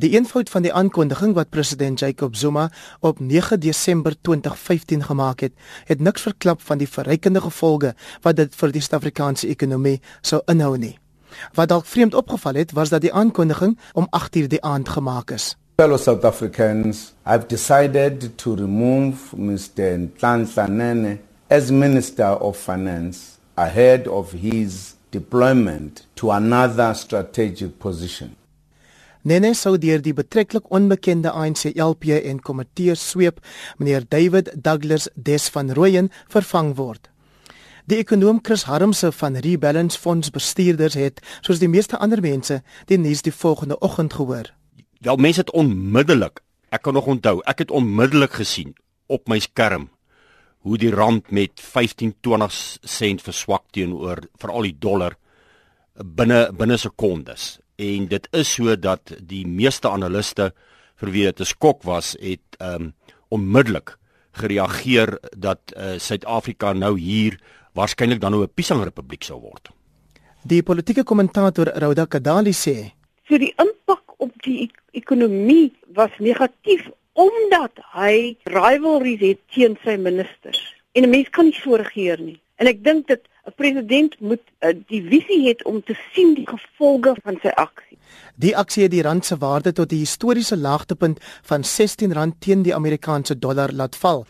[0.00, 5.52] Die eenvoud van die aankondiging wat president Jacob Zuma op 9 Desember 2015 gemaak het,
[5.84, 7.90] het niks verklap van die verrykende gevolge
[8.22, 10.94] wat dit vir die Suid-Afrikaanse ekonomie sou inhou nie.
[11.52, 15.56] Wat dalk vreemd opgeval het, was dat die aankondiging om 8:00 die aand gemaak is.
[15.76, 19.98] Fellow South Africans, I've decided to remove Mr.
[19.98, 21.18] Nhlanhla Nene
[21.50, 23.18] as Minister of Finance
[23.54, 28.39] ahead of his deployment to another strategic position.
[29.22, 33.42] Nene sou deur die betreklik onbekende ANC LP en komitee sweep
[33.76, 37.10] meneer David Douglas Des van Rooyen vervang word.
[37.84, 42.96] Die ekonom Chris Harmse van Rebalance Fonds bestuurders het, soos die meeste ander mense, die
[42.96, 44.48] nuus die volgende oggend gehoor.
[45.04, 46.40] Wel mense het onmiddellik,
[46.72, 48.72] ek kan nog onthou, ek het onmiddellik gesien
[49.10, 49.90] op my skerm
[50.64, 55.16] hoe die rand met 15-20 sent verswak teenoor veral die dollar
[55.96, 60.50] binne binne sekondes en dit is so dat die meeste analiste
[61.00, 62.92] vir wie dit 'n skok was, het um,
[63.28, 63.96] onmiddellik
[64.32, 67.38] gereageer dat uh, Suid-Afrika nou hier
[67.74, 69.70] waarskynlik dan nou 'n Pisang Republiek sou word.
[70.42, 72.92] Die politieke kommentator Rauda Kadali sê:
[73.28, 79.96] "So die impak op die ek ekonomie was negatief omdat hy rivalries het teen sy
[79.96, 80.60] ministers.
[80.92, 82.40] En 'n mens kan nie so regeer nie.
[82.56, 83.20] En ek dink dat
[83.50, 87.98] 'n president moet uh, die visie het om te sien die gevolge van sy aksie.
[88.36, 92.74] Die aksie het die rand se waarde tot die historiese laagtepunt van R16 teen die
[92.74, 94.26] Amerikaanse dollar laat val.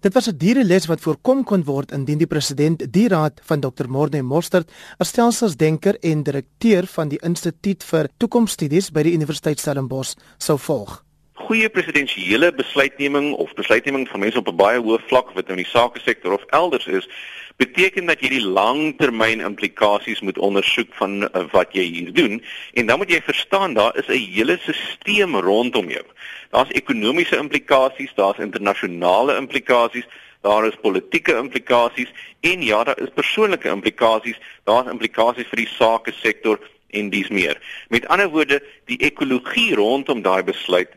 [0.00, 3.60] Dit was 'n diere les wat voorkom kon word indien die president die raad van
[3.60, 3.88] Dr.
[3.88, 10.14] Morne Mostert, 'n stelselsdenker en direkteur van die Instituut vir Toekomsstudies by die Universiteit Stellenbosch,
[10.38, 11.09] sou volg
[11.46, 15.64] goeie presidensiële besluitneming of besluitneming van mense op 'n baie hoë vlak wat nou in
[15.64, 17.08] die sake sektor of elders is,
[17.56, 22.38] beteken dat jy die langtermyn implikasies moet ondersoek van uh, wat jy hier doen
[22.72, 26.04] en dan moet jy verstaan daar is 'n hele stelsel rondom jou.
[26.50, 30.08] Daar's ekonomiese implikasies, daar's internasionale implikasies,
[30.40, 36.12] daar is politieke implikasies en ja, daar is persoonlike implikasies, daar's implikasies vir die sake
[36.12, 36.58] sektor
[36.90, 37.60] en dis meer.
[37.88, 40.90] Met ander woorde, die ekologie rondom daai besluit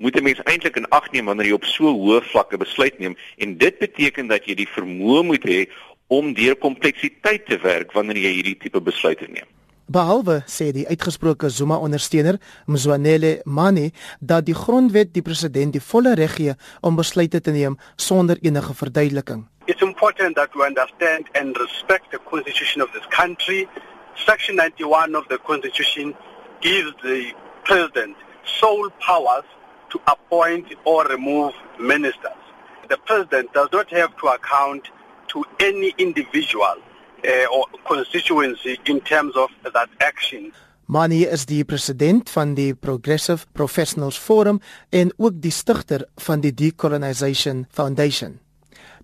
[0.00, 3.16] moet 'n mens eintlik in ag neem wanneer jy op so hoë vlakke besluit neem
[3.36, 5.68] en dit beteken dat jy die vermoë moet hê
[6.08, 9.46] om deur kompleksiteit te werk wanneer jy hierdie tipe besluite neem.
[9.90, 13.90] Behalwe sê die uitgesproke Zuma ondersteuner Mzwanele Mane
[14.20, 18.74] dat die grondwet die president die volle reg gee om besluite te neem sonder enige
[18.74, 19.46] verduideliking.
[19.66, 23.68] It's important that we understand and respect the constitution of this country.
[24.14, 26.14] Section 91 of the constitution
[26.60, 27.34] gives the
[27.64, 29.44] president sole powers
[29.90, 32.42] to appoint or remove ministers.
[32.88, 34.90] The president does not have to account
[35.32, 36.76] to any individual
[37.24, 40.52] uh, or constituency in terms of that action.
[40.90, 44.58] Mani is die president van die Progressive Professionals Forum
[44.90, 48.40] en ook die stigter van die Decolonization Foundation.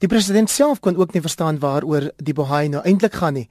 [0.03, 3.47] Die president self kon ook nie verstaan waaroor die bohaai nou eintlik gaan nie.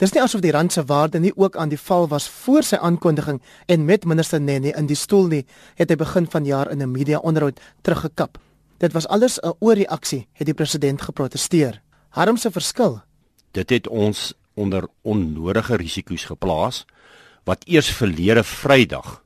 [0.00, 2.78] Dis nie asof die rand se waarde nie ook aan die val was voor sy
[2.80, 5.40] aankondiging en met minister Nene in die stoel nie,
[5.76, 8.38] het hy begin van jaar in 'n media onderhoud teruggekap.
[8.78, 11.82] Dit was alles 'n oorreaksie, het die president geprotesteer.
[12.08, 13.02] Harm se verskil.
[13.52, 16.86] Dit het ons onder onnodige risiko's geplaas
[17.44, 19.22] wat eers verlede Vrydag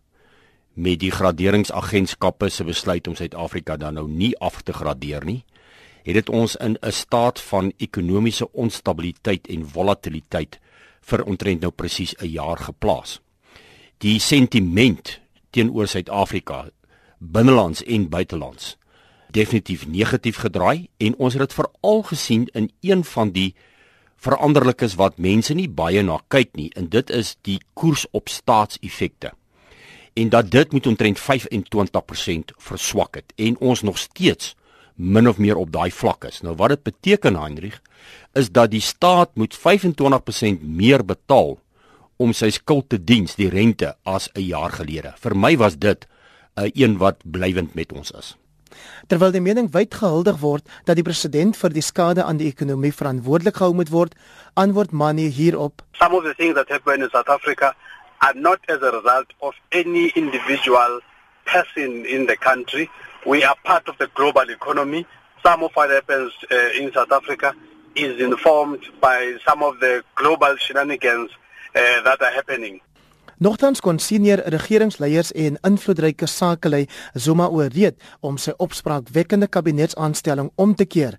[0.73, 5.45] met die graderingsagentskappe se besluit om Suid-Afrika dan nou nie af te gradeer nie,
[6.03, 10.59] het dit ons in 'n staat van ekonomiese onstabiliteit en volatiliteit
[11.05, 13.21] vir omtrent nou presies 'n jaar geplaas.
[13.99, 15.21] Die sentiment
[15.51, 16.71] teenoor Suid-Afrika
[17.19, 18.77] binnelands en buitelands
[19.35, 23.55] definitief negatief gedraai en ons het dit veral gesien in een van die
[24.17, 29.35] veranderlikes wat mense nie baie na kyk nie en dit is die koers op staatseffekte
[30.15, 34.55] en dat dit moet omtrent 25% verswak het en ons nog steeds
[34.95, 36.41] min of meer op daai vlak is.
[36.41, 37.81] Nou wat dit beteken Heinrich
[38.33, 41.59] is dat die staat moet 25% meer betaal
[42.17, 45.15] om sy skuld te dien, die rente as 'n jaar gelede.
[45.19, 46.07] Vir my was dit
[46.57, 48.37] 'n uh, een wat blywend met ons is.
[49.07, 52.93] Terwyl die mening wyd gehuldig word dat die president vir die skade aan die ekonomie
[52.93, 54.15] verantwoordelik gehou moet word,
[54.55, 57.75] antwoord Manie hierop: Some of the things that happen in South Africa
[58.19, 61.01] are not as a result of any individual
[61.45, 62.89] person in the country.
[63.27, 65.07] We are part of the global economy.
[65.43, 67.55] Some of what happens uh, in South Africa
[67.95, 71.31] is informed by some of the global shenanigans
[71.75, 72.81] uh, that are happening.
[73.39, 76.87] Nogtans kon senior regeringsleiers en invloedryke sakelei
[77.19, 81.19] Zuma ooreed om sy opspraakwekkende kabinetsaanstelling om te keer.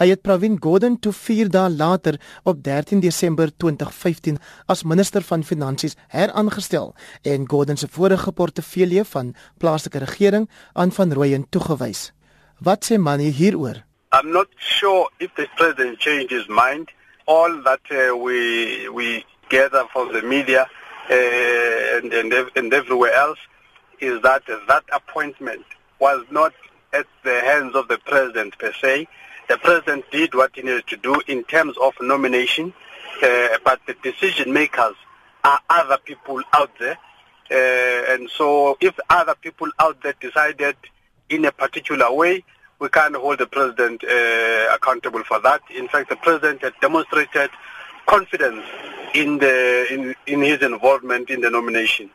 [0.00, 5.44] Hy het Pravin Gordhan toe 4 dae later op 13 Desember 2015 as minister van
[5.44, 12.12] Finansies heraangestel en Gordhan se vorige portefeulje van plaaslike regering aan Van Rooyen toegewys.
[12.58, 13.82] Wat sê Mani hieroor?
[14.12, 16.90] I'm not sure if the president changed his mind.
[17.24, 20.68] All that uh, we we gather from the media
[21.10, 23.40] uh, and, and and everywhere else
[23.98, 25.64] is that that appointment
[25.98, 26.52] was not
[26.92, 29.06] at the hands of the president per se.
[29.48, 32.72] The president did what he needed to do in terms of nomination,
[33.22, 34.94] uh, but the decision makers
[35.44, 36.98] are other people out there.
[37.50, 40.76] Uh, and so if other people out there decided
[41.28, 42.44] in a particular way,
[42.78, 45.60] we can't hold the president uh, accountable for that.
[45.74, 47.50] In fact, the president had demonstrated
[48.06, 48.64] confidence
[49.14, 52.10] in the in, in his involvement in the nomination.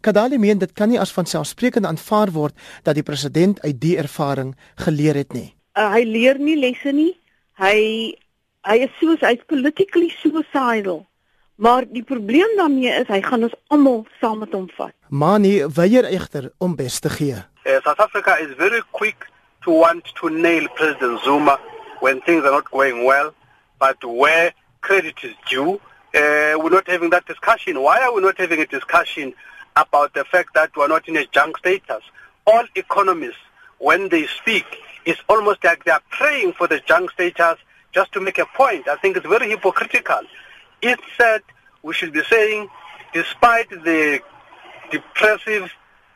[0.00, 4.54] Kadali meen dit kan nie as vanselfsprekend aanvaar word dat die president uit die ervaring
[4.86, 5.57] geleer het nie.
[5.78, 7.12] Uh, hy leer nie lesse nie.
[7.62, 7.78] Hy
[8.66, 11.04] hy is soos hy's politically suicidal.
[11.62, 14.94] Maar die probleem daarmee is hy gaan ons almal saam met hom vat.
[15.08, 17.38] Mani weier egter om bes te gee.
[17.64, 19.28] Uh, South Africa is very quick
[19.62, 21.58] to want to nail President Zuma
[22.00, 23.32] when things are not going well,
[23.78, 25.80] but where credit is due,
[26.14, 27.82] uh, we're not having that discussion.
[27.82, 29.34] Why are we not having a discussion
[29.78, 32.02] about the fact that we're not in a junk status.
[32.46, 33.44] All economists,
[33.78, 34.66] when they speak,
[35.08, 37.56] it's almost like they're praying for the junk status
[37.92, 38.86] just to make a point.
[38.86, 40.20] I think it's very hypocritical.
[40.82, 41.40] It said
[41.82, 42.68] we should be saying,
[43.14, 44.20] despite the
[44.90, 45.72] depressive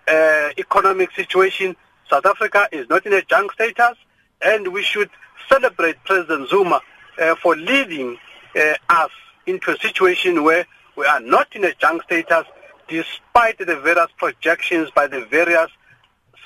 [0.06, 1.74] uh, economic situation,
[2.10, 3.96] South Africa is not in a junk status,
[4.42, 5.08] and we should
[5.48, 6.82] celebrate President Zuma
[7.18, 8.18] uh, for leading
[8.54, 9.10] uh, us
[9.46, 10.66] into a situation where
[10.98, 12.44] we are not in a junk status,
[12.88, 15.70] despite the various projections by the various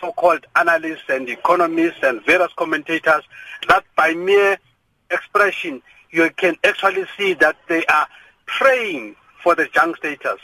[0.00, 3.22] so-called analysts and economists and various commentators,
[3.68, 4.58] that by mere
[5.10, 8.06] expression, you can actually see that they are
[8.46, 10.40] praying for the junk status.